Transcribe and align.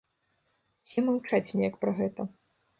Усе 0.87 1.05
маўчаць 1.11 1.43
неяк 1.61 1.75
пра 1.85 1.91
гэта. 2.03 2.21